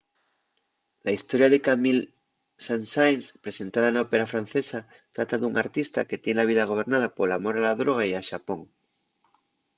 la 1.07 1.11
historia 1.17 1.49
de 1.53 1.59
camille 1.67 2.09
saint-saens 2.67 3.25
presentada 3.45 3.89
na 3.91 4.03
ópera 4.07 4.29
francesa 4.33 4.79
trata 5.15 5.35
d’un 5.39 5.53
artista 5.63 6.07
que 6.09 6.21
tien 6.23 6.37
la 6.39 6.49
vida 6.51 6.69
gobernada 6.71 7.13
pol 7.17 7.31
amor 7.37 7.55
a 7.57 7.65
la 7.67 7.77
droga 7.81 8.03
y 8.11 8.13
a 8.19 8.27
xapón. 8.29 8.61